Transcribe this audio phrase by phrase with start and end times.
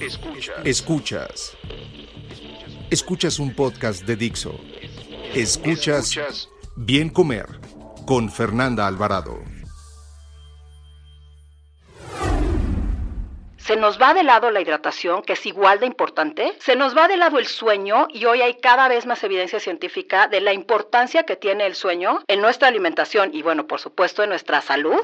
[0.00, 0.56] Escuchas.
[0.64, 1.56] Escuchas.
[2.90, 4.58] Escuchas un podcast de Dixo.
[5.34, 7.46] Escuchas Bien Comer
[8.06, 9.40] con Fernanda Alvarado.
[13.58, 16.56] Se nos va de lado la hidratación, que es igual de importante.
[16.60, 20.28] Se nos va de lado el sueño y hoy hay cada vez más evidencia científica
[20.28, 24.30] de la importancia que tiene el sueño en nuestra alimentación y, bueno, por supuesto, en
[24.30, 25.00] nuestra salud.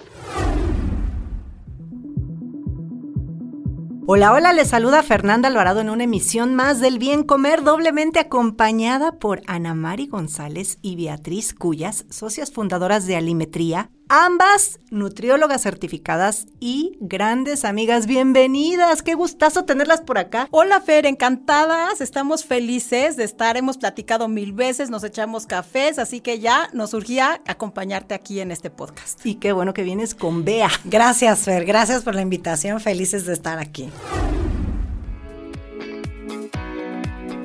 [4.08, 9.18] Hola, hola, les saluda Fernanda Alvarado en una emisión más del Bien Comer, doblemente acompañada
[9.18, 16.96] por Ana Mari González y Beatriz Cuyas, socias fundadoras de Alimetría, Ambas nutriólogas certificadas y
[17.00, 19.02] grandes amigas, bienvenidas.
[19.02, 20.46] Qué gustazo tenerlas por acá.
[20.52, 22.00] Hola Fer, encantadas.
[22.00, 23.56] Estamos felices de estar.
[23.56, 28.52] Hemos platicado mil veces, nos echamos cafés, así que ya nos surgía acompañarte aquí en
[28.52, 29.26] este podcast.
[29.26, 30.70] Y qué bueno que vienes con Bea.
[30.84, 32.78] Gracias Fer, gracias por la invitación.
[32.78, 33.90] Felices de estar aquí.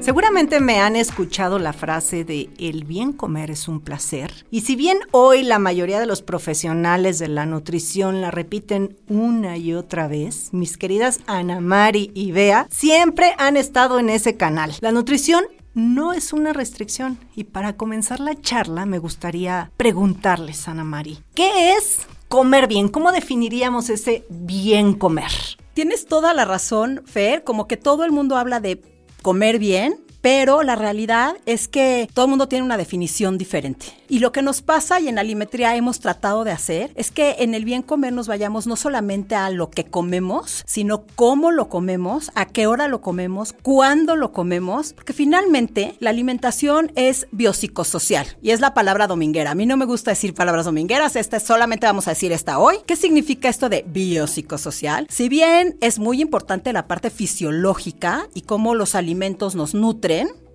[0.02, 4.48] Seguramente me han escuchado la frase de el bien comer es un placer.
[4.50, 9.58] Y si bien hoy la mayoría de los profesionales de la nutrición la repiten una
[9.58, 14.74] y otra vez, mis queridas Ana Mari y Bea siempre han estado en ese canal.
[14.82, 15.44] La nutrición
[15.76, 17.20] no es una restricción.
[17.36, 22.90] Y para comenzar la charla me gustaría preguntarles, Ana Mari, ¿qué es comer bien?
[22.90, 25.32] ¿Cómo definiríamos ese bien comer?
[25.76, 28.82] Tienes toda la razón, Fer, como que todo el mundo habla de
[29.22, 33.88] comer bien, pero la realidad es que todo el mundo tiene una definición diferente.
[34.08, 37.56] Y lo que nos pasa y en alimetría hemos tratado de hacer es que en
[37.56, 42.32] el bien comer nos vayamos no solamente a lo que comemos, sino cómo lo comemos,
[42.36, 48.52] a qué hora lo comemos, cuándo lo comemos, porque finalmente la alimentación es biopsicosocial y
[48.52, 49.52] es la palabra dominguera.
[49.52, 52.76] A mí no me gusta decir palabras domingueras, esta solamente vamos a decir esta hoy.
[52.86, 55.08] ¿Qué significa esto de biopsicosocial?
[55.10, 60.11] Si bien es muy importante la parte fisiológica y cómo los alimentos nos nutren,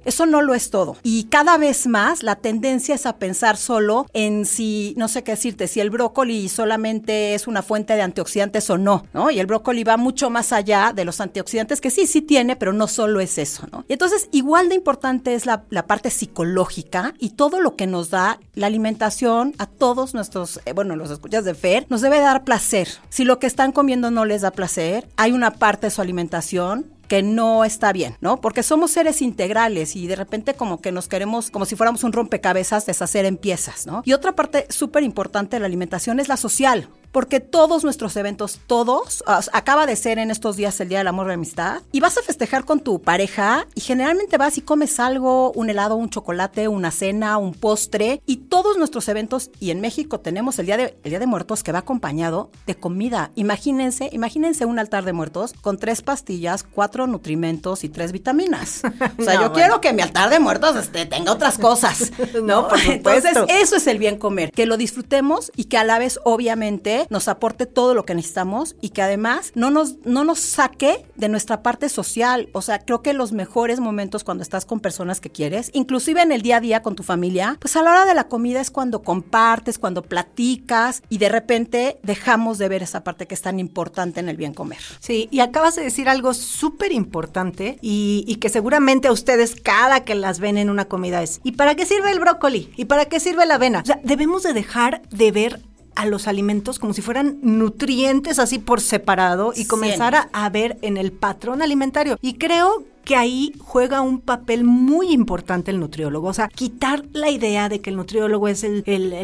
[0.07, 0.97] eso no lo es todo.
[1.03, 5.33] Y cada vez más la tendencia es a pensar solo en si, no sé qué
[5.33, 9.05] decirte, si el brócoli solamente es una fuente de antioxidantes o no.
[9.33, 12.73] Y el brócoli va mucho más allá de los antioxidantes, que sí, sí tiene, pero
[12.73, 13.85] no solo es eso, ¿no?
[13.89, 18.11] Y entonces, igual de importante es la, la parte psicológica y todo lo que nos
[18.11, 22.45] da la alimentación a todos nuestros, eh, bueno, los escuchas de Fer, nos debe dar
[22.45, 22.89] placer.
[23.09, 26.87] Si lo que están comiendo no les da placer, hay una parte de su alimentación
[27.09, 28.41] que no está bien, ¿no?
[28.41, 32.13] Porque somos seres integrales y de repente como que nos queremos, como si fuéramos un
[32.13, 34.03] rompecabezas, deshacer en piezas, ¿no?
[34.05, 38.61] Y otra parte súper importante de la alimentación es la social porque todos nuestros eventos,
[38.67, 42.01] todos, acaba de ser en estos días el Día del Amor y la Amistad, y
[42.01, 46.11] vas a festejar con tu pareja y generalmente vas y comes algo, un helado, un
[46.11, 50.77] chocolate, una cena, un postre, y todos nuestros eventos, y en México tenemos el Día
[50.77, 53.31] de, el día de Muertos que va acompañado de comida.
[53.35, 58.83] Imagínense, imagínense un altar de muertos con tres pastillas, cuatro nutrimentos y tres vitaminas.
[59.19, 62.13] O sea, yo quiero que mi altar de muertos este, tenga otras cosas.
[62.43, 65.99] no, por Entonces, eso es el bien comer, que lo disfrutemos y que a la
[65.99, 70.39] vez, obviamente, nos aporte todo lo que necesitamos y que además no nos, no nos
[70.39, 72.49] saque de nuestra parte social.
[72.53, 76.33] O sea, creo que los mejores momentos cuando estás con personas que quieres, inclusive en
[76.33, 78.71] el día a día con tu familia, pues a la hora de la comida es
[78.71, 83.59] cuando compartes, cuando platicas y de repente dejamos de ver esa parte que es tan
[83.59, 84.79] importante en el bien comer.
[85.01, 90.05] Sí, y acabas de decir algo súper importante y, y que seguramente a ustedes cada
[90.05, 92.73] que las ven en una comida es, ¿y para qué sirve el brócoli?
[92.77, 93.81] ¿Y para qué sirve la avena?
[93.81, 95.63] O sea, debemos de dejar de ver
[95.95, 100.79] a los alimentos como si fueran nutrientes así por separado y comenzar a, a, ver
[100.83, 102.19] en el patrón alimentario.
[102.21, 106.27] Y creo que ahí juega un papel muy importante el nutriólogo.
[106.27, 108.83] O sea, quitar la idea de que el nutriólogo es el,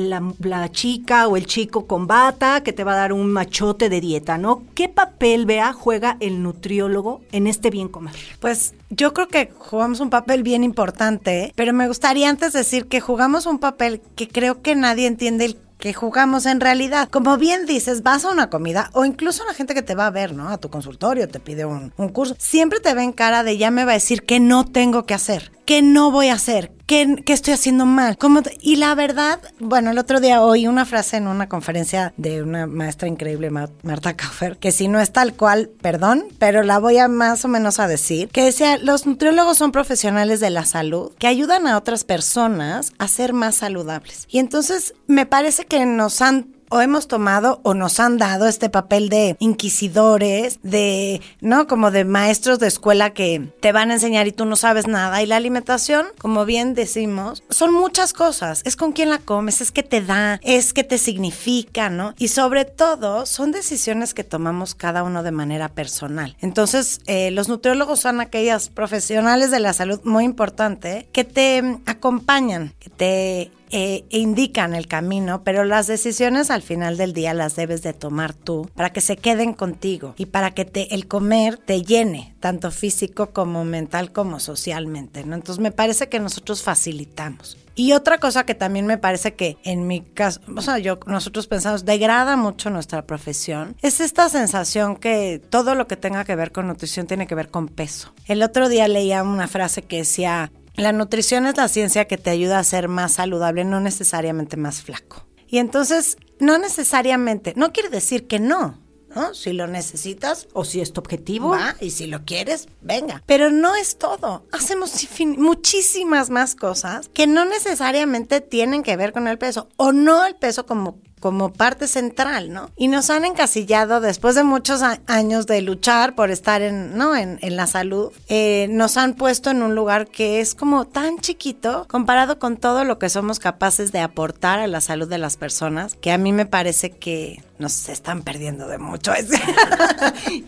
[0.08, 3.88] la, la, chica o el chico con bata que te va a dar un machote
[3.88, 4.62] de dieta, ¿no?
[4.75, 8.14] ¿Qué papel, vea, juega el nutriólogo en este bien comer?
[8.38, 13.00] Pues yo creo que jugamos un papel bien importante, pero me gustaría antes decir que
[13.00, 17.08] jugamos un papel que creo que nadie entiende el que jugamos en realidad.
[17.08, 20.11] Como bien dices, vas a una comida o incluso la gente que te va a
[20.11, 20.49] ver, ¿no?
[20.49, 23.84] A tu consultorio, te pide un, un curso, siempre te ven cara de ya me
[23.84, 25.50] va a decir que no tengo que hacer.
[25.73, 26.73] ¿qué no voy a hacer?
[26.87, 28.19] ¿Qué, estoy haciendo mal?
[28.19, 32.43] ¿Cómo y la verdad, bueno, el otro día oí una frase en una conferencia de
[32.43, 36.79] una maestra increíble, Ma- Marta Kaufer, que si no es tal cual, perdón, pero la
[36.79, 40.64] voy a más o menos a decir, que decía, los nutriólogos son profesionales de la
[40.64, 44.26] salud que ayudan a otras personas a ser más saludables.
[44.29, 48.71] Y entonces me parece que nos han o hemos tomado o nos han dado este
[48.71, 51.67] papel de inquisidores, de, ¿no?
[51.67, 55.23] Como de maestros de escuela que te van a enseñar y tú no sabes nada.
[55.23, 58.63] Y la alimentación, como bien decimos, son muchas cosas.
[58.65, 62.15] Es con quién la comes, es que te da, es que te significa, ¿no?
[62.17, 66.39] Y sobre todo, son decisiones que tomamos cada uno de manera personal.
[66.41, 72.73] Entonces, eh, los nutriólogos son aquellos profesionales de la salud muy importante que te acompañan,
[72.79, 77.83] que te eh, indican el camino, pero las decisiones al final del día las debes
[77.83, 81.83] de tomar tú para que se queden contigo y para que te, el comer te
[81.83, 85.35] llene, tanto físico como mental como socialmente, ¿no?
[85.35, 87.57] Entonces me parece que nosotros facilitamos.
[87.75, 91.47] Y otra cosa que también me parece que en mi caso, o sea, yo, nosotros
[91.47, 96.53] pensamos, degrada mucho nuestra profesión, es esta sensación que todo lo que tenga que ver
[96.53, 98.13] con nutrición tiene que ver con peso.
[98.27, 102.31] El otro día leía una frase que decía, la nutrición es la ciencia que te
[102.31, 105.27] ayuda a ser más saludable, no necesariamente más flaco.
[105.47, 108.79] Y entonces, no necesariamente, no quiere decir que no,
[109.15, 109.35] ¿no?
[109.35, 111.51] Si lo necesitas, O si es tu objetivo.
[111.51, 113.23] va, y si lo quieres, venga.
[113.27, 114.47] Pero no es todo.
[114.51, 114.93] Hacemos
[115.37, 120.37] muchísimas más cosas que no necesariamente tienen que ver con el peso, o no el
[120.37, 122.71] peso como como parte central, ¿no?
[122.77, 127.15] Y nos han encasillado después de muchos años de luchar por estar en, ¿no?
[127.15, 131.19] En, en la salud, eh, nos han puesto en un lugar que es como tan
[131.19, 135.37] chiquito comparado con todo lo que somos capaces de aportar a la salud de las
[135.37, 139.13] personas, que a mí me parece que nos están perdiendo de mucho.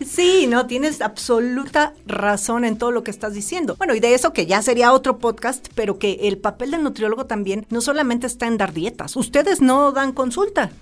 [0.05, 3.75] Sí, no, tienes absoluta razón en todo lo que estás diciendo.
[3.77, 7.25] Bueno, y de eso que ya sería otro podcast, pero que el papel del nutriólogo
[7.25, 9.15] también no solamente está en dar dietas.
[9.15, 10.11] Ustedes no dan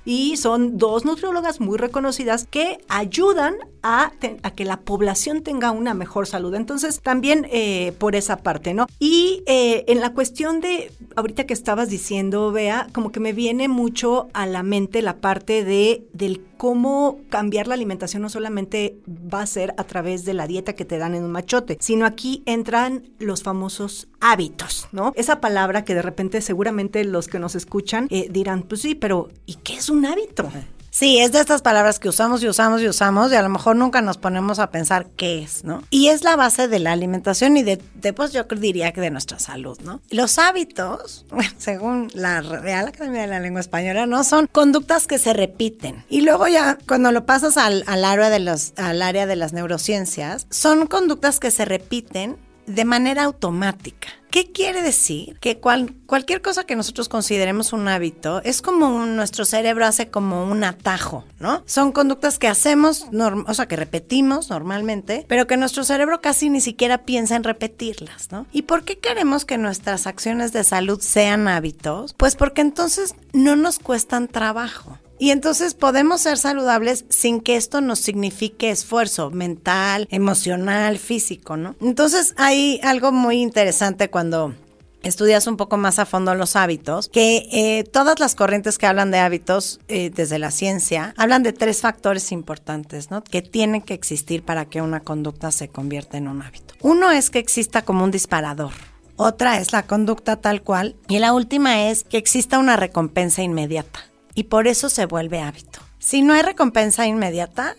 [0.06, 4.13] y son dos nutriólogas muy reconocidas que ayudan a
[4.56, 6.56] que la población tenga una mejor salud.
[6.56, 8.88] Entonces, también eh, por esa parte, ¿no?
[9.00, 13.68] Y eh, en la cuestión de, ahorita que estabas diciendo, Bea, como que me viene
[13.68, 19.42] mucho a la mente la parte de del cómo cambiar la alimentación no solamente va
[19.42, 22.42] a ser a través de la dieta que te dan en un machote, sino aquí
[22.45, 25.12] entran los famosos hábitos, ¿no?
[25.18, 29.27] Esa palabra que de repente seguramente los que nos escuchan eh, dirán, pues sí, pero
[29.45, 30.50] ¿y qué es un hábito?
[30.94, 33.75] Sí, es de estas palabras que usamos y usamos y usamos y a lo mejor
[33.75, 35.81] nunca nos ponemos a pensar qué es, ¿no?
[35.90, 37.78] Y es la base de la alimentación y de,
[38.13, 40.01] pues yo diría que de nuestra salud, ¿no?
[40.12, 41.25] Los hábitos,
[41.57, 46.06] según la Real Academia de la Lengua Española, no son conductas que se repiten.
[46.10, 50.46] Y luego ya cuando lo pasas al área de los, al área de las neurociencias,
[50.51, 54.10] son conductas que se repiten de manera automática.
[54.33, 55.38] ¿Qué quiere decir?
[55.39, 60.45] Que cual, cualquier cosa que nosotros consideremos un hábito es como nuestro cerebro hace como
[60.45, 61.62] un atajo, ¿no?
[61.68, 63.06] Son conductas que hacemos,
[63.45, 68.31] o sea, que repetimos normalmente, pero que nuestro cerebro casi ni siquiera piensa en repetirlas,
[68.31, 68.48] ¿no?
[68.51, 72.15] ¿Y por qué queremos que nuestras acciones de salud sean hábitos?
[72.15, 74.98] Pues porque entonces no nos cuestan trabajo.
[75.24, 81.78] Y entonces podemos ser saludables sin que esto nos signifique esfuerzo mental, emocional, físico, ¿no?
[81.80, 84.54] Entonces hay algo muy interesante cuando
[85.02, 89.12] estudias un poco más a fondo los hábitos, que eh, todas las corrientes que hablan
[89.12, 93.24] de hábitos eh, desde la ciencia hablan de tres factores importantes, ¿no?
[93.24, 96.74] Que tienen que existir para que una conducta se convierta en un hábito.
[96.82, 98.74] Uno es que exista como un disparador.
[99.15, 100.98] Otra es la conducta tal cual.
[101.08, 104.12] Y la última es que exista una recompensa inmediata.
[104.36, 105.80] Y por eso se vuelve hábito.
[106.00, 107.75] Si no hay recompensa inmediata,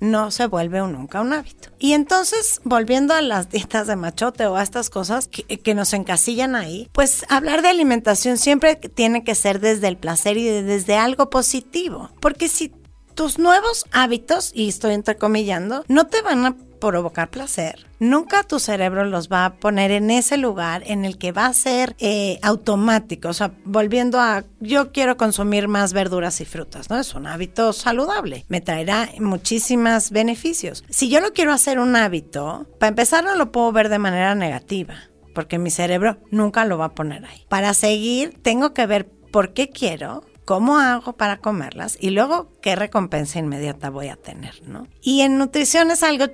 [0.00, 1.70] no se vuelve un- nunca un hábito.
[1.80, 6.54] Y entonces, volviendo a las dietas de machote o a estas cosas que, nos encasillan
[6.54, 10.96] ahí, pues hablar de alimentación siempre tiene que ser desde el placer y de- desde
[10.96, 12.10] algo positivo.
[12.20, 12.72] Porque si
[13.14, 19.04] tus nuevos hábitos, y estoy entrecomillando, no te van a provocar placer, nunca tu cerebro
[19.04, 23.28] los va a poner en ese lugar en el que va a ser eh, automático.
[23.28, 26.98] O sea, volviendo a yo quiero consumir más verduras y frutas, ¿no?
[26.98, 28.44] Es un hábito saludable.
[28.48, 30.84] Me traerá muchísimos beneficios.
[30.88, 34.34] Si yo lo quiero hacer un hábito, para empezar no lo puedo ver de manera
[34.34, 34.94] negativa,
[35.34, 37.44] porque mi cerebro nunca lo va a poner ahí.
[37.48, 42.74] Para seguir, tengo que ver por qué quiero, cómo hago para comerlas y luego qué
[42.74, 44.88] recompensa inmediata voy a tener, ¿no?
[45.02, 46.24] Y en nutrición es algo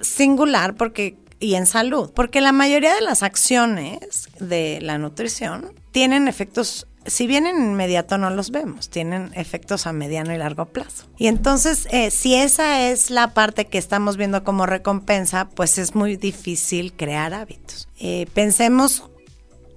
[0.00, 6.28] singular porque y en salud, porque la mayoría de las acciones de la nutrición tienen
[6.28, 11.06] efectos si bien en inmediato no los vemos, tienen efectos a mediano y largo plazo.
[11.16, 15.94] Y entonces, eh, si esa es la parte que estamos viendo como recompensa, pues es
[15.94, 17.88] muy difícil crear hábitos.
[17.98, 19.04] Eh, pensemos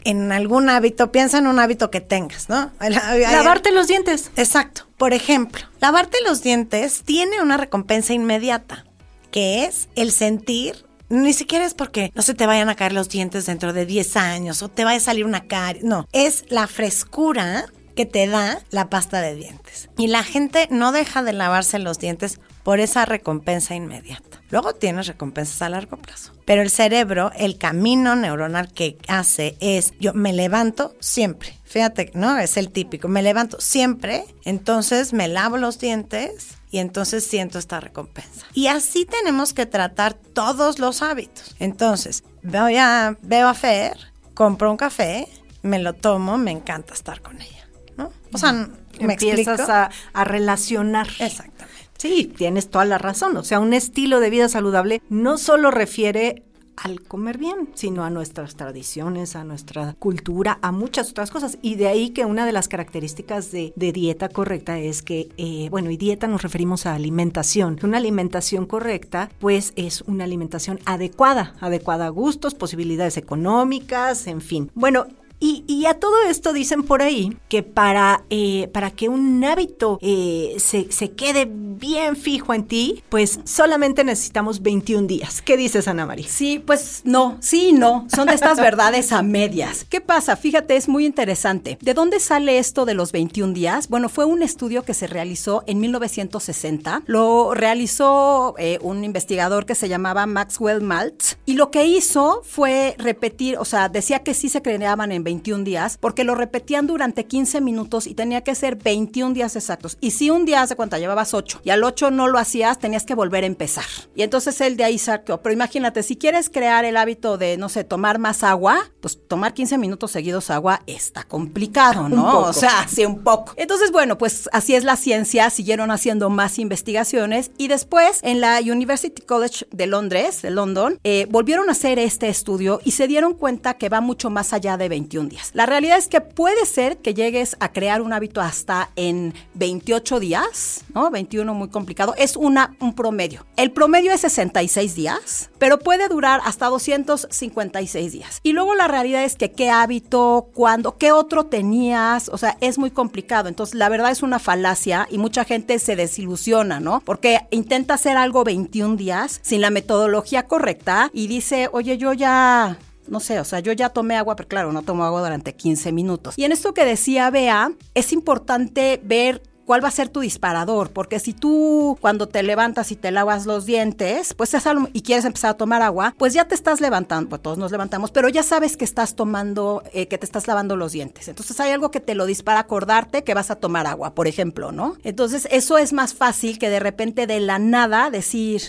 [0.04, 2.72] en algún hábito, piensa en un hábito que tengas, ¿no?
[2.82, 4.32] Lavarte los dientes.
[4.36, 4.86] Exacto.
[4.98, 8.86] Por ejemplo, lavarte los dientes tiene una recompensa inmediata,
[9.34, 13.10] que es el sentir ni siquiera es porque no se te vayan a caer los
[13.10, 15.78] dientes dentro de 10 años o te vaya a salir una cara.
[15.84, 19.90] No, es la frescura que te da la pasta de dientes.
[19.98, 24.42] Y la gente no deja de lavarse los dientes por esa recompensa inmediata.
[24.50, 26.34] Luego tienes recompensas a largo plazo.
[26.46, 31.60] Pero el cerebro, el camino neuronal que hace es, yo me levanto siempre.
[31.64, 32.38] Fíjate, ¿no?
[32.40, 33.08] Es el típico.
[33.08, 38.48] Me levanto siempre, entonces me lavo los dientes y entonces siento esta recompensa.
[38.56, 41.56] Y así tenemos que tratar todos los hábitos.
[41.60, 43.96] Entonces, veo a, veo a Fer,
[44.34, 45.28] compro un café,
[45.62, 48.12] me lo tomo, me encanta estar con ella, ¿no?
[48.34, 48.54] O sea,
[49.00, 51.08] me empiezas a, a relacionar.
[51.20, 51.92] Exactamente.
[52.00, 53.38] Sí, tienes toda la razón.
[53.38, 56.42] O sea, un estilo de vida saludable no solo refiere
[56.78, 61.58] al comer bien, sino a nuestras tradiciones, a nuestra cultura, a muchas otras cosas.
[61.62, 65.90] Y de ahí que una de las características de, dieta correcta es que, eh, bueno,
[65.92, 67.80] y dieta nos referimos a alimentación.
[67.84, 74.72] Una alimentación correcta, pues es una alimentación adecuada, adecuada a gustos, posibilidades económicas, en fin.
[74.74, 75.08] Bueno,
[75.44, 80.56] y, a todo esto dicen por ahí que para, eh, para que un hábito eh,
[80.58, 85.42] se, se, quede bien fijo en ti, pues solamente necesitamos 21 días.
[85.42, 86.26] ¿Qué dices, Ana María?
[86.30, 88.08] Sí, pues no, sí y no.
[88.14, 89.86] Son de estas verdades a medias.
[89.90, 90.38] ¿Qué pasa?
[90.38, 91.78] Fíjate, es muy interesante.
[91.82, 93.90] ¿De dónde sale esto de los 21 días?
[93.90, 97.04] Bueno, fue un estudio que se realizó en 1960.
[97.06, 101.36] Lo realizó eh, un investigador que se llamaba Maxwell Maltz.
[101.46, 105.33] Y lo que hizo fue repetir, o sea, decía que sí se creaban en 21
[105.42, 109.98] días, porque lo repetían durante 15 minutos y tenía que ser 21 días exactos.
[110.02, 113.06] Y si un día hace cuenta llevabas 8 y al 8 no lo hacías, tenías
[113.06, 113.86] que volver a empezar.
[114.16, 115.42] Y entonces él de ahí sacó.
[115.42, 119.54] Pero imagínate, si quieres crear el hábito de, no sé, tomar más agua, pues tomar
[119.54, 122.40] 15 minutos seguidos agua está complicado, ¿no?
[122.42, 123.54] O sea, sí, un poco.
[123.56, 128.60] Entonces, bueno, pues así es la ciencia, siguieron haciendo más investigaciones y después en la
[128.60, 133.34] University College de Londres, de London, eh, volvieron a hacer este estudio y se dieron
[133.34, 135.52] cuenta que va mucho más allá de 21 días.
[135.54, 140.20] La realidad es que puede ser que llegues a crear un hábito hasta en 28
[140.20, 141.10] días, ¿no?
[141.12, 142.14] 21 muy complicado.
[142.18, 143.46] Es una, un promedio.
[143.58, 148.40] El promedio es 66 días, pero puede durar hasta 256 días.
[148.44, 152.78] Y luego la realidad es que qué hábito, cuándo, qué otro tenías, o sea, es
[152.78, 153.50] muy complicado.
[153.50, 157.02] Entonces, la verdad es una falacia y mucha gente se desilusiona, ¿no?
[157.02, 162.78] Porque intenta hacer algo 21 días sin la metodología correcta y dice, oye, yo ya
[163.08, 165.92] no sé, o sea, yo ya tomé agua, pero claro, no tomo agua durante 15
[165.92, 166.36] minutos.
[166.38, 170.92] Y en esto que decía Bea, es importante ver cuál va a ser tu disparador,
[170.92, 175.02] porque si tú cuando te levantas y te lavas los dientes, pues es algo, y
[175.02, 178.30] quieres empezar a tomar agua, pues ya te estás levantando, pues todos nos levantamos, pero
[178.30, 181.28] ya sabes que estás tomando, eh, que te estás lavando los dientes.
[181.28, 184.72] Entonces hay algo que te lo dispara acordarte que vas a tomar agua, por ejemplo,
[184.72, 184.98] ¿no?
[185.04, 188.62] Entonces eso es más fácil que de repente de la nada decir,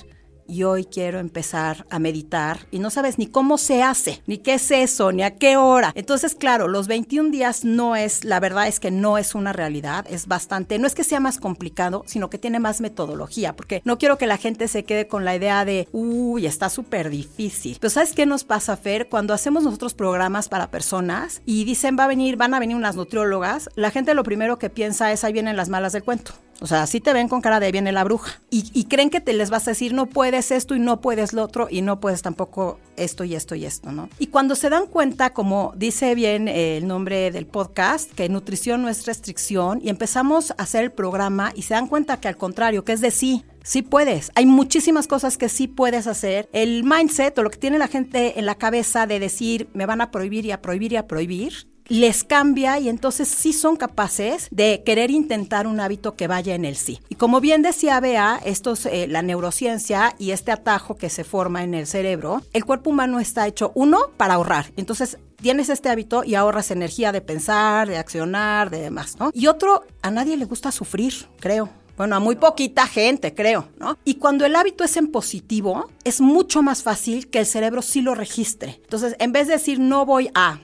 [0.47, 4.55] y hoy quiero empezar a meditar y no sabes ni cómo se hace, ni qué
[4.55, 5.93] es eso, ni a qué hora.
[5.95, 10.07] Entonces, claro, los 21 días no es, la verdad es que no es una realidad,
[10.09, 13.99] es bastante, no es que sea más complicado, sino que tiene más metodología, porque no
[13.99, 17.77] quiero que la gente se quede con la idea de, uy, está súper difícil.
[17.81, 19.09] Pero ¿sabes qué nos pasa, Fer?
[19.09, 22.97] Cuando hacemos nosotros programas para personas y dicen, va a venir, van a venir unas
[22.97, 26.33] nutriólogas, la gente lo primero que piensa es, ahí vienen las malas del cuento.
[26.65, 28.41] O sea, así te ven con cara de viene la bruja.
[28.49, 31.43] Y, creen que te les vas a decir, no puedes esto y no puedes lo
[31.43, 34.09] otro y no puedes tampoco esto y esto y esto, ¿no?
[34.19, 38.81] Y cuando se dan cuenta, como dice bien eh, el nombre del podcast, que nutrición
[38.81, 42.39] no es restricción y empezamos a hacer el programa y se dan cuenta que al
[42.39, 44.31] contrario, que es de sí, Sí puedes.
[44.35, 46.51] Hay muchísimas cosas que sí puedes hacer.
[46.53, 50.03] El mindset o lo que tiene la gente en la cabeza de decir me van
[50.03, 54.49] a prohibir y a prohibir y a prohibir, les cambia y entonces sí son capaces
[54.51, 57.01] de querer intentar un hábito que vaya en el sí.
[57.09, 61.25] Y como bien decía Bea, esto es eh, la neurociencia y este atajo que se
[61.25, 64.73] forma en el cerebro, el cuerpo humano está hecho uno para ahorrar.
[64.77, 69.31] Entonces tienes este hábito y ahorras energía de pensar, de accionar, de demás, ¿no?
[69.35, 71.69] Y otro, a nadie le gusta sufrir, creo.
[71.97, 73.99] Bueno, a muy poquita gente, creo, ¿no?
[74.05, 78.01] Y cuando el hábito es en positivo, es mucho más fácil que el cerebro sí
[78.01, 78.81] lo registre.
[78.83, 80.59] Entonces, en vez de decir no voy a,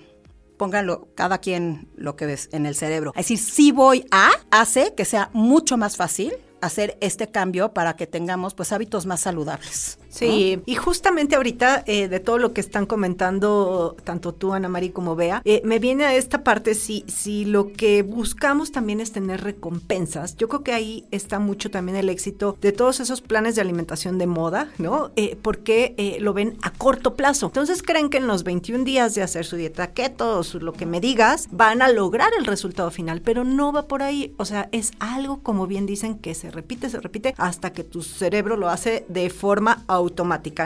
[0.61, 3.13] pónganlo cada quien lo que ves en el cerebro.
[3.17, 7.97] Es decir, si voy a, hace que sea mucho más fácil hacer este cambio para
[7.97, 9.99] que tengamos pues hábitos más saludables.
[10.11, 14.93] Sí, y justamente ahorita eh, de todo lo que están comentando tanto tú, Ana María,
[14.93, 19.13] como Bea, eh, me viene a esta parte, si, si lo que buscamos también es
[19.13, 23.55] tener recompensas, yo creo que ahí está mucho también el éxito de todos esos planes
[23.55, 25.13] de alimentación de moda, ¿no?
[25.15, 27.47] Eh, porque lo ven a corto plazo.
[27.47, 30.87] Entonces creen que en los 21 días de hacer su dieta keto o lo que
[30.87, 34.35] me digas, van a lograr el resultado final, pero no va por ahí.
[34.39, 38.03] O sea, es algo, como bien dicen, que se repite, se repite, hasta que tu
[38.03, 40.00] cerebro lo hace de forma automática,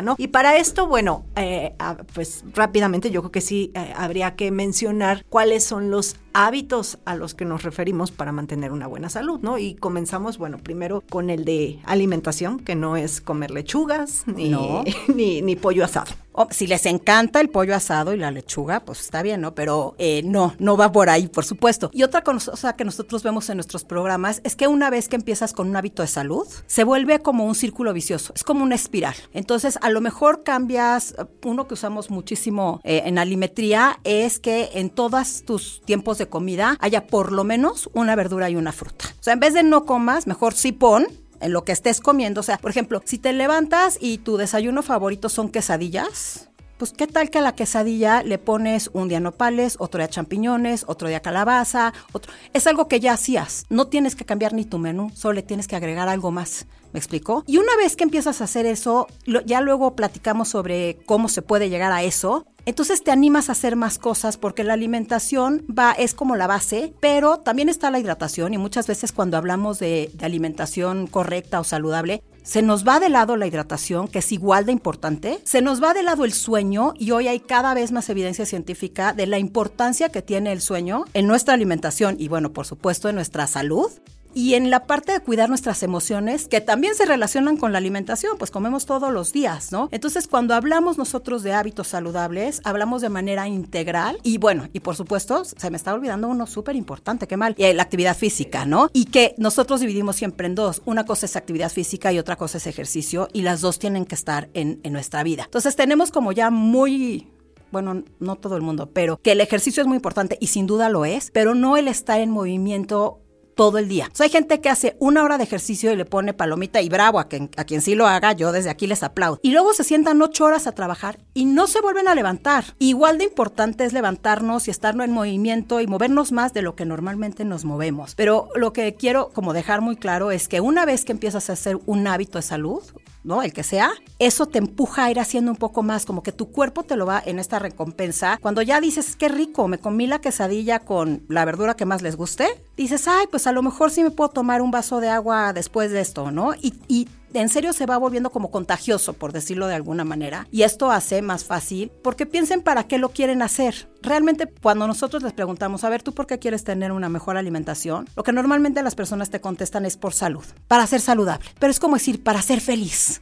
[0.03, 0.15] ¿no?
[0.19, 4.51] Y para esto, bueno, eh, ah, pues rápidamente yo creo que sí eh, habría que
[4.51, 9.41] mencionar cuáles son los hábitos a los que nos referimos para mantener una buena salud,
[9.41, 9.57] ¿no?
[9.57, 14.55] Y comenzamos, bueno, primero con el de alimentación, que no es comer lechugas ni,
[15.15, 16.13] ni, ni pollo asado.
[16.37, 19.55] Oh, si les encanta el pollo asado y la lechuga, pues está bien, ¿no?
[19.55, 21.91] Pero eh, no, no va por ahí, por supuesto.
[21.93, 25.53] Y otra cosa que nosotros vemos en nuestros programas es que una vez que empiezas
[25.53, 29.15] con un hábito de salud, se vuelve como un círculo vicioso, es como una espiral.
[29.33, 31.15] Entonces, a lo mejor cambias,
[31.45, 36.77] uno que usamos muchísimo eh, en alimetría es que en todos tus tiempos de comida
[36.81, 39.07] haya por lo menos una verdura y una fruta.
[39.21, 41.07] O sea, en vez de no comas, mejor sí pon
[41.41, 42.41] en lo que estés comiendo.
[42.41, 47.07] O sea, por ejemplo, si te levantas y tu desayuno favorito son quesadillas, pues qué
[47.07, 51.21] tal que a la quesadilla le pones un día nopales, otro día champiñones, otro día
[51.21, 52.33] calabaza, otro.
[52.53, 53.65] Es algo que ya hacías.
[53.69, 56.67] No tienes que cambiar ni tu menú, solo le tienes que agregar algo más.
[56.95, 57.43] ¿Me explicó?
[57.49, 59.09] Y una vez que empiezas a hacer eso,
[59.47, 62.47] ya luego platicamos sobre cómo se puede llegar a eso.
[62.67, 66.95] Entonces te animas a hacer más cosas porque la alimentación va, es como la base,
[67.01, 71.65] pero también está la hidratación y muchas veces cuando hablamos de, de alimentación correcta o
[71.65, 75.83] saludable, se nos va de lado la hidratación, que es igual de importante, se nos
[75.83, 79.39] va de lado el sueño y hoy hay cada vez más evidencia científica de la
[79.39, 83.91] importancia que tiene el sueño en nuestra alimentación y bueno, por supuesto en nuestra salud
[84.35, 88.37] y en la parte de cuidar nuestras emociones, que también se relacionan con la alimentación,
[88.39, 89.89] pues comemos todos los días, ¿no?
[89.93, 94.97] Entonces, cuando hablamos nosotros de hábitos saludables, hablamos de manera integral y bueno, y por
[94.97, 98.91] supuesto, se me está olvidando uno súper importante, qué mal, y la actividad física, ¿no?
[98.93, 102.59] Y que nosotros dividimos siempre en dos, una cosa es actividad física y otra cosa
[102.59, 105.45] es ejercicio y las dos tienen que estar en, en nuestra vida.
[105.45, 107.29] Entonces, tenemos como ya muy
[107.75, 110.89] bueno, no todo el mundo, pero que el ejercicio es muy importante y sin duda
[110.89, 113.19] lo es, pero no el estar en movimiento
[113.55, 114.11] todo el día.
[114.19, 117.29] Hay gente que hace una hora de ejercicio y le pone palomita y bravo a
[117.29, 119.41] quien, a quien sí lo haga, yo desde aquí les aplaudo.
[119.43, 122.65] Y luego se sientan ocho horas a trabajar y no se vuelven a levantar.
[122.79, 126.85] Igual de importante es levantarnos y estar en movimiento y movernos más de lo que
[126.85, 128.15] normalmente nos movemos.
[128.15, 131.55] Pero lo que quiero como dejar muy claro es que una vez que empiezas a
[131.55, 132.83] hacer un hábito de salud,
[133.25, 133.43] ¿no?
[133.43, 136.51] El que sea, eso te empuja a ir haciendo un poco más, como que tu
[136.51, 138.39] cuerpo te lo va en esta recompensa.
[138.41, 142.17] Cuando ya dices, qué rico, me comí la quesadilla con la verdura que más les
[142.17, 145.53] guste, dices, ay, pues a lo mejor sí me puedo tomar un vaso de agua
[145.53, 146.55] después de esto, ¿no?
[146.55, 150.47] Y, y en serio se va volviendo como contagioso, por decirlo de alguna manera.
[150.51, 153.89] Y esto hace más fácil porque piensen para qué lo quieren hacer.
[154.03, 158.09] Realmente cuando nosotros les preguntamos, a ver, ¿tú por qué quieres tener una mejor alimentación?
[158.17, 161.49] Lo que normalmente las personas te contestan es por salud, para ser saludable.
[161.59, 163.21] Pero es como decir, para ser feliz.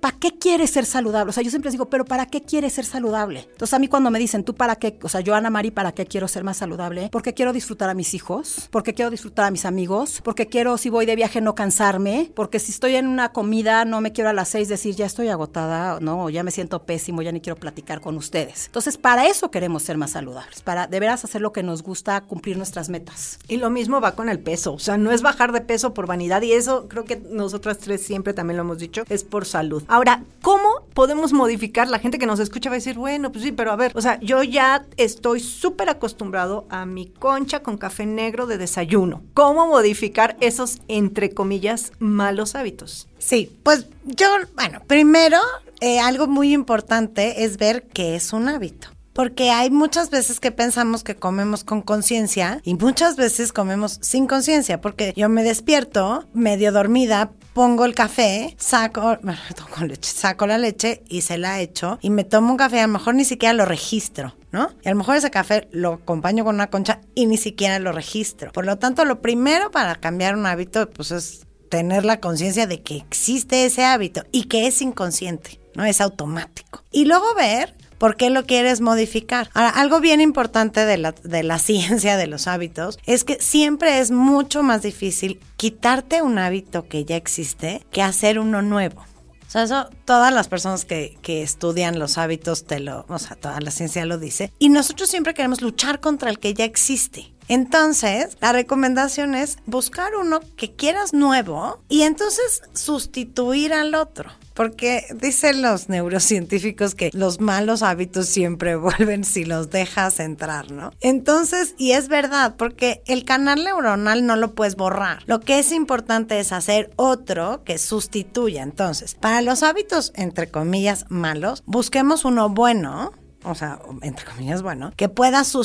[0.00, 1.30] ¿Para qué quieres ser saludable?
[1.30, 3.48] O sea, yo siempre digo, pero ¿para qué quieres ser saludable?
[3.52, 4.98] Entonces a mí cuando me dicen, ¿tú para qué?
[5.02, 7.08] O sea, yo Ana Mari, ¿para qué quiero ser más saludable?
[7.10, 10.90] Porque quiero disfrutar a mis hijos, porque quiero disfrutar a mis amigos, porque quiero si
[10.90, 14.32] voy de viaje no cansarme, porque si estoy en una comida no me quiero a
[14.32, 18.00] las seis decir, ya estoy agotada, no, ya me siento pésimo, ya ni quiero platicar
[18.00, 18.66] con ustedes.
[18.66, 22.20] Entonces, para eso queremos ser más saludables, para de veras hacer lo que nos gusta,
[22.22, 23.38] cumplir nuestras metas.
[23.48, 26.06] Y lo mismo va con el peso, o sea, no es bajar de peso por
[26.06, 29.84] vanidad y eso creo que nosotras tres siempre también lo hemos dicho, es por salud.
[29.86, 31.86] Ahora, ¿cómo podemos modificar?
[31.88, 34.00] La gente que nos escucha va a decir, bueno, pues sí, pero a ver, o
[34.00, 39.22] sea, yo ya estoy súper acostumbrado a mi concha con café negro de desayuno.
[39.32, 43.06] ¿Cómo modificar esos, entre comillas, malos hábitos?
[43.18, 45.38] Sí, pues yo, bueno, primero,
[45.80, 48.93] eh, algo muy importante es ver qué es un hábito.
[49.14, 54.26] Porque hay muchas veces que pensamos que comemos con conciencia y muchas veces comemos sin
[54.26, 59.38] conciencia, porque yo me despierto medio dormida, pongo el café, saco, bueno,
[59.86, 62.92] leche, saco la leche y se la echo y me tomo un café, a lo
[62.92, 64.34] mejor ni siquiera lo registro.
[64.50, 64.70] ¿No?
[64.84, 67.90] Y a lo mejor ese café lo acompaño con una concha y ni siquiera lo
[67.90, 68.52] registro.
[68.52, 72.80] Por lo tanto, lo primero para cambiar un hábito, pues es tener la conciencia de
[72.80, 76.84] que existe ese hábito y que es inconsciente, no es automático.
[76.92, 77.74] Y luego ver
[78.04, 79.48] ¿Por qué lo quieres modificar?
[79.54, 83.98] Ahora, algo bien importante de la, de la ciencia de los hábitos es que siempre
[83.98, 89.00] es mucho más difícil quitarte un hábito que ya existe que hacer uno nuevo.
[89.00, 93.36] O sea, eso todas las personas que, que, estudian los hábitos te lo, o sea,
[93.36, 94.52] toda la ciencia lo dice.
[94.58, 97.32] Y nosotros siempre queremos luchar contra el que ya existe.
[97.48, 104.30] Entonces, la recomendación es buscar uno que quieras nuevo y entonces sustituir al otro.
[104.54, 110.92] Porque dicen los neurocientíficos que los malos hábitos siempre vuelven si los dejas entrar, ¿no?
[111.00, 115.22] Entonces, y es verdad, porque el canal neuronal no lo puedes borrar.
[115.26, 118.62] Lo que es importante es hacer otro que sustituya.
[118.62, 123.12] Entonces, para los hábitos, entre comillas, malos, busquemos uno bueno
[123.44, 125.56] o sea, entre comillas, bueno, que puedas,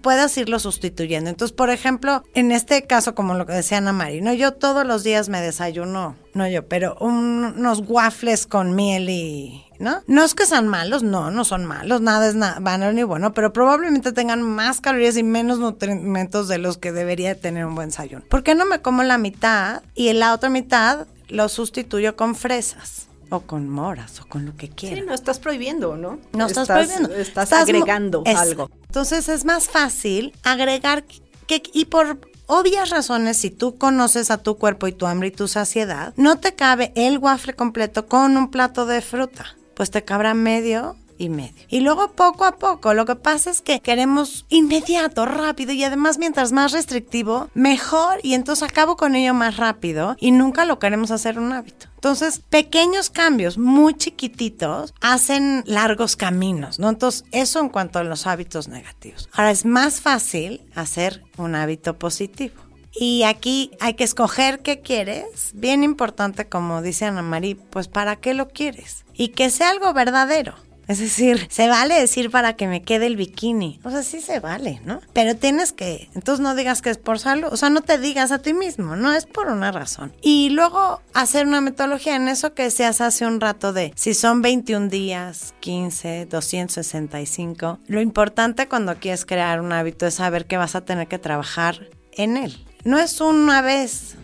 [0.00, 1.30] puedas irlo sustituyendo.
[1.30, 4.32] Entonces, por ejemplo, en este caso, como lo que decía Ana María, ¿no?
[4.32, 10.02] yo todos los días me desayuno, no yo, pero unos waffles con miel y, ¿no?
[10.06, 13.52] No es que sean malos, no, no son malos, nada es nada, ni bueno, pero
[13.52, 18.24] probablemente tengan más calorías y menos nutrimentos de los que debería tener un buen desayuno.
[18.28, 23.05] ¿Por qué no me como la mitad y la otra mitad lo sustituyo con fresas?
[23.30, 25.00] O con moras o con lo que quieras.
[25.00, 26.18] Sí, no estás prohibiendo, ¿no?
[26.32, 27.14] No estás, prohibiendo.
[27.14, 28.70] Estás, agregando algo.
[28.86, 31.04] Entonces es más fácil agregar
[31.46, 35.32] que, y por obvias razones, si tú conoces a tu cuerpo y tu hambre y
[35.32, 39.56] tu saciedad, no te cabe el waffle completo con un plato de fruta.
[39.74, 41.64] Pues te cabrá medio y medio.
[41.68, 46.18] Y luego poco a poco, lo que pasa es que queremos inmediato, rápido y además
[46.18, 51.10] mientras más restrictivo, mejor y entonces acabo con ello más rápido y nunca lo queremos
[51.10, 51.86] hacer un hábito.
[51.96, 56.88] Entonces, pequeños cambios muy chiquititos hacen largos caminos, ¿no?
[56.90, 59.28] Entonces, eso en cuanto a los hábitos negativos.
[59.32, 62.54] Ahora, es más fácil hacer un hábito positivo.
[62.98, 65.50] Y aquí hay que escoger qué quieres.
[65.52, 69.04] Bien importante, como dice Ana María, pues para qué lo quieres.
[69.12, 70.54] Y que sea algo verdadero.
[70.88, 73.80] Es decir, se vale decir para que me quede el bikini.
[73.82, 75.00] O sea, sí se vale, ¿no?
[75.12, 77.48] Pero tienes que, entonces no digas que es por salud.
[77.50, 80.12] O sea, no te digas a ti mismo, no es por una razón.
[80.22, 84.42] Y luego hacer una metodología en eso que seas hace un rato de si son
[84.42, 87.80] 21 días, 15, 265.
[87.86, 91.88] Lo importante cuando quieres crear un hábito es saber que vas a tener que trabajar
[92.12, 92.64] en él.
[92.84, 94.16] No es una vez,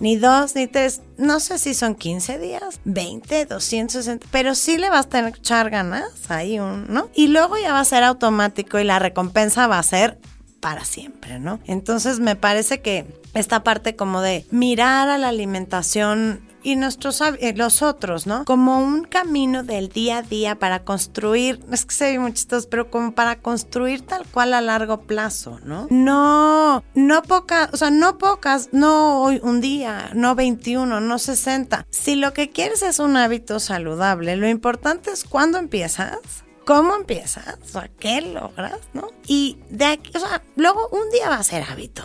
[0.00, 1.02] ni dos, ni tres.
[1.16, 5.38] No sé si son 15 días, 20, 260, pero sí le vas a tener que
[5.38, 7.10] echar ganas ahí, ¿no?
[7.14, 10.18] Y luego ya va a ser automático y la recompensa va a ser
[10.60, 11.60] para siempre, ¿no?
[11.66, 17.54] Entonces me parece que esta parte como de mirar a la alimentación y nuestros eh,
[17.56, 18.44] los otros, ¿no?
[18.44, 22.34] Como un camino del día a día para construir, es que se ve muy
[22.70, 25.86] pero como para construir tal cual a largo plazo, ¿no?
[25.90, 31.86] No, no pocas, o sea, no pocas, no hoy un día, no 21, no 60.
[31.90, 37.56] Si lo que quieres es un hábito saludable, lo importante es cuándo empiezas, cómo empiezas,
[37.64, 39.08] o sea, qué logras, ¿no?
[39.26, 42.02] Y de aquí, o sea, luego un día va a ser hábito.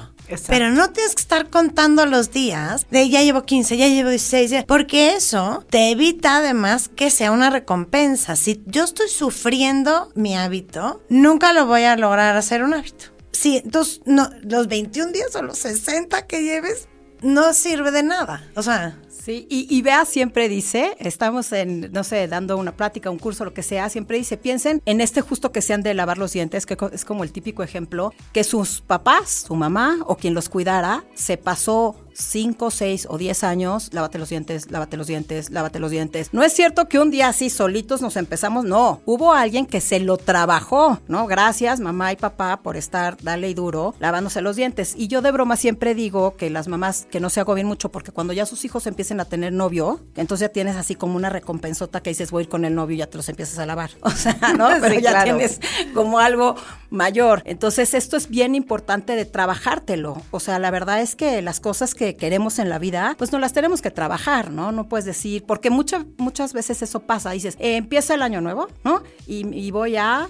[0.47, 4.63] Pero no tienes que estar contando los días de ya llevo 15, ya llevo 16,
[4.65, 8.37] porque eso te evita además que sea una recompensa.
[8.37, 13.07] Si yo estoy sufriendo mi hábito, nunca lo voy a lograr hacer un hábito.
[13.33, 16.87] Si entonces no, los 21 días o los 60 que lleves
[17.21, 18.49] no sirve de nada.
[18.55, 23.09] O sea, Sí, y, y Bea siempre dice, estamos en, no sé, dando una plática,
[23.09, 26.17] un curso, lo que sea, siempre dice, piensen en este justo que sean de lavar
[26.17, 30.33] los dientes, que es como el típico ejemplo, que sus papás, su mamá o quien
[30.33, 35.49] los cuidara, se pasó 5, 6 o 10 años, lávate los dientes, lávate los dientes,
[35.49, 36.29] lávate los dientes.
[36.33, 39.01] No es cierto que un día así solitos nos empezamos, no.
[39.05, 41.27] Hubo alguien que se lo trabajó, ¿no?
[41.27, 44.93] Gracias mamá y papá por estar, dale y duro, lavándose los dientes.
[44.97, 48.11] Y yo de broma siempre digo que las mamás que no se agobien mucho porque
[48.11, 52.01] cuando ya sus hijos empiecen a tener novio, entonces ya tienes así como una recompensota
[52.01, 53.91] que dices voy a ir con el novio y ya te los empiezas a lavar.
[54.13, 54.69] O sea, ¿no?
[54.81, 55.59] Pero ya tienes
[55.93, 56.55] como algo
[56.89, 57.41] mayor.
[57.45, 60.21] Entonces esto es bien importante de trabajártelo.
[60.31, 63.39] O sea, la verdad es que las cosas que queremos en la vida, pues no
[63.39, 64.71] las tenemos que trabajar, ¿no?
[64.71, 68.67] No puedes decir, porque muchas muchas veces eso pasa, dices, eh, empieza el año nuevo,
[68.83, 69.03] ¿no?
[69.25, 70.29] Y, voy a,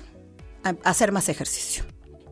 [0.64, 1.84] a hacer más ejercicio.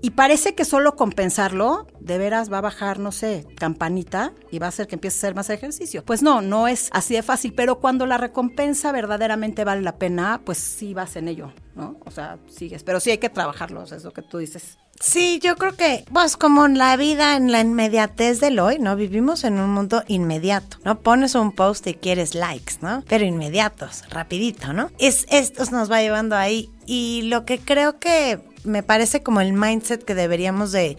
[0.04, 4.66] Y parece que solo compensarlo, de veras va a bajar, no sé, campanita y va
[4.66, 6.04] a hacer que empiece a hacer más ejercicio.
[6.04, 10.42] Pues no, no es así de fácil, pero cuando la recompensa verdaderamente vale la pena,
[10.44, 12.00] pues sí vas en ello, ¿no?
[12.04, 14.80] O sea, sigues, pero sí hay que trabajarlo, es lo que tú dices.
[15.02, 18.96] Sí, yo creo que, pues como en la vida, en la inmediatez del hoy, ¿no?
[18.96, 21.00] Vivimos en un mundo inmediato, ¿no?
[21.00, 23.04] Pones un post y quieres likes, ¿no?
[23.08, 24.92] Pero inmediatos, rapidito, ¿no?
[25.00, 26.70] Es, esto nos va llevando ahí.
[26.86, 30.98] Y lo que creo que me parece como el mindset que deberíamos de,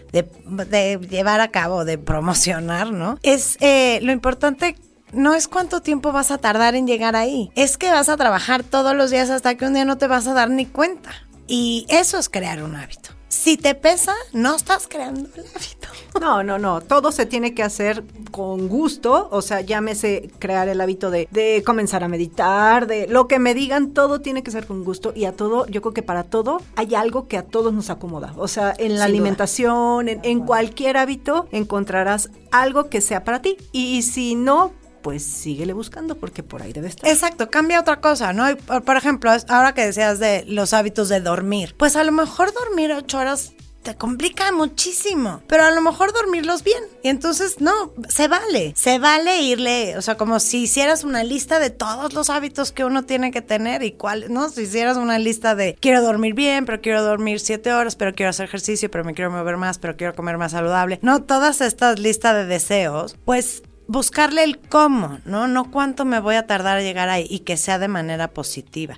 [1.09, 3.17] llevar a cabo, de promocionar, ¿no?
[3.23, 4.75] Es eh, lo importante
[5.13, 8.63] no es cuánto tiempo vas a tardar en llegar ahí, es que vas a trabajar
[8.63, 11.11] todos los días hasta que un día no te vas a dar ni cuenta.
[11.47, 13.11] Y eso es crear un hábito
[13.43, 15.89] si te pesa, no estás creando el hábito.
[16.21, 16.79] No, no, no.
[16.79, 19.27] Todo se tiene que hacer con gusto.
[19.31, 23.53] O sea, llámese crear el hábito de, de, comenzar a meditar, de lo que me
[23.53, 25.11] digan, todo tiene que ser con gusto.
[25.13, 28.33] Y a todo, yo creo que para todo hay algo que a todos nos acomoda.
[28.37, 33.57] O sea, en la alimentación, en, en, cualquier hábito, encontrarás algo que sea para ti.
[33.73, 34.71] Y si no,
[35.03, 37.07] pues síguele buscando porque por ahí debe estar.
[37.07, 38.45] Exacto, cambia otra cosa, ¿no?
[38.83, 42.91] Por ejemplo, ahora que decías de los hábitos de dormir, pues a lo mejor dormir
[42.93, 46.81] ocho horas te complica muchísimo, pero a lo mejor dormirlos bien.
[47.03, 51.59] Y entonces, no, se vale, se vale irle, o sea, como si hicieras una lista
[51.59, 54.47] de todos los hábitos que uno tiene que tener y cuáles, ¿no?
[54.47, 58.29] Si hicieras una lista de quiero dormir bien, pero quiero dormir siete horas, pero quiero
[58.29, 60.99] hacer ejercicio, pero me quiero mover más, pero quiero comer más saludable.
[61.01, 65.47] No, todas estas listas de deseos, pues buscarle el cómo, ¿no?
[65.47, 68.97] No cuánto me voy a tardar a llegar ahí y que sea de manera positiva.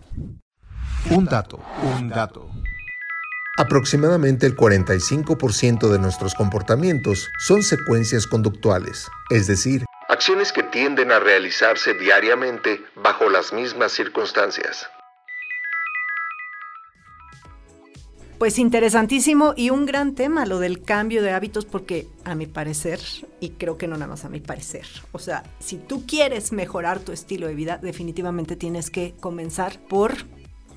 [1.09, 1.59] Un dato,
[1.97, 2.49] un dato.
[3.57, 11.19] Aproximadamente el 45% de nuestros comportamientos son secuencias conductuales, es decir, acciones que tienden a
[11.19, 14.89] realizarse diariamente bajo las mismas circunstancias.
[18.37, 22.99] Pues interesantísimo y un gran tema lo del cambio de hábitos porque a mi parecer,
[23.39, 26.99] y creo que no nada más a mi parecer, o sea, si tú quieres mejorar
[26.99, 30.15] tu estilo de vida, definitivamente tienes que comenzar por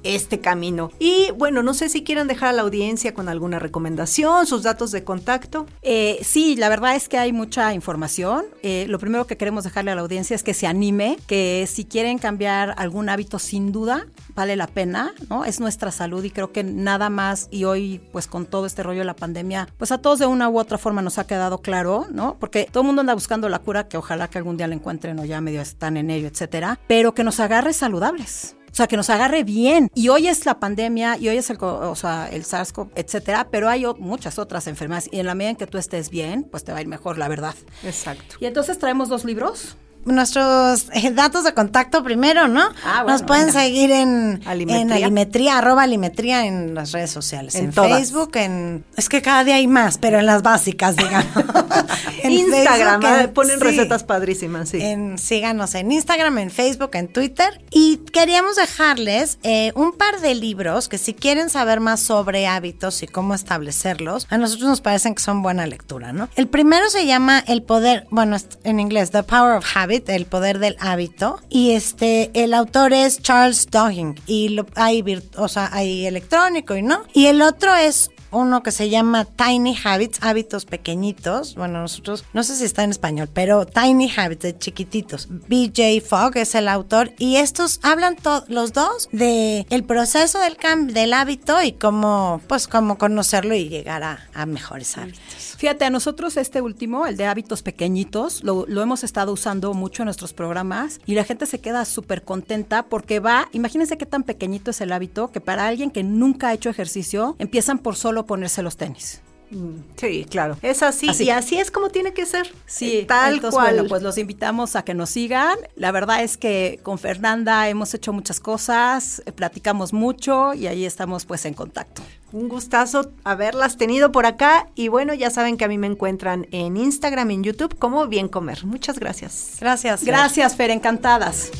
[0.02, 0.90] este camino.
[0.98, 4.90] Y bueno, no sé si quieren dejar a la audiencia con alguna recomendación, sus datos
[4.90, 5.66] de contacto.
[5.82, 8.44] Eh, sí, la verdad es que hay mucha información.
[8.62, 11.84] Eh, lo primero que queremos dejarle a la audiencia es que se anime, que si
[11.84, 15.44] quieren cambiar algún hábito, sin duda vale la pena, ¿no?
[15.44, 19.00] Es nuestra salud y creo que nada más, y hoy pues con todo este rollo
[19.00, 22.06] de la pandemia, pues a todos de una u otra forma nos ha quedado claro,
[22.12, 22.37] ¿no?
[22.38, 25.18] Porque todo el mundo anda buscando la cura, que ojalá que algún día la encuentren
[25.18, 28.58] o ya medio están en ello, etcétera, pero que nos agarre saludables.
[28.78, 29.90] O sea, que nos agarre bien.
[29.92, 33.68] Y hoy es la pandemia, y hoy es el, o sea, el SARS-CoV, etcétera, pero
[33.68, 35.08] hay muchas otras enfermedades.
[35.10, 37.18] Y en la medida en que tú estés bien, pues te va a ir mejor,
[37.18, 37.56] la verdad.
[37.82, 38.36] Exacto.
[38.38, 42.62] Y entonces traemos dos libros nuestros eh, datos de contacto primero, ¿no?
[42.84, 44.80] Ah, Nos pueden seguir en alimetría.
[44.80, 47.54] en alimetría, arroba alimetría en las redes sociales.
[47.54, 48.84] En, Facebook, en.
[48.96, 51.28] Es que cada día hay más, pero en las básicas, digamos.
[52.22, 54.78] en Instagram, ah, ponen recetas padrísimas, sí.
[54.80, 57.61] En, síganos en Instagram, en Facebook, en Twitter.
[57.70, 63.02] Y queríamos dejarles eh, un par de libros que si quieren saber más sobre hábitos
[63.02, 66.28] y cómo establecerlos, a nosotros nos parecen que son buena lectura, ¿no?
[66.37, 70.77] El primero se llama El Poder, bueno, en inglés, The Power of El poder del
[70.81, 71.40] hábito.
[71.48, 74.14] Y este, el autor es Charles Duhigg.
[74.27, 75.05] Y hay,
[75.37, 77.03] o sea, hay electrónico y no.
[77.12, 81.54] Y el otro es uno que se llama Tiny Habits, hábitos pequeñitos.
[81.54, 85.28] Bueno, nosotros, no sé si está en español, pero Tiny Habits, de chiquititos.
[85.28, 88.16] BJ Fogg es el autor y estos hablan
[88.48, 93.68] los dos de el proceso del cambio del hábito y cómo, pues, cómo conocerlo y
[93.68, 95.54] llegar a, a mejores hábitos.
[95.56, 100.02] Fíjate, a nosotros este último, el de hábitos pequeñitos, lo, lo hemos estado usando mucho
[100.02, 104.22] en nuestros programas y la gente se queda súper contenta porque va, imagínense qué tan
[104.22, 108.17] pequeñito es el hábito que para alguien que nunca ha hecho ejercicio, empiezan por solo
[108.26, 109.22] ponerse los tenis.
[109.50, 110.59] Mm, sí, claro.
[110.61, 112.52] Es así, y así es como tiene que ser.
[112.66, 113.74] Sí, tal cual.
[113.74, 115.57] Bueno, pues los invitamos a que nos sigan.
[115.74, 120.85] La verdad es que con Fernanda hemos hecho muchas cosas, eh, platicamos mucho y ahí
[120.85, 122.02] estamos pues en contacto.
[122.31, 126.46] Un gustazo haberlas tenido por acá y bueno, ya saben que a mí me encuentran
[126.50, 128.66] en Instagram y en YouTube como Bien Comer.
[128.66, 129.57] Muchas gracias.
[129.61, 130.04] Gracias.
[130.04, 131.50] Gracias, Fer, encantadas.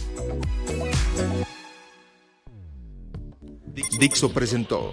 [3.99, 4.92] Dixo presentó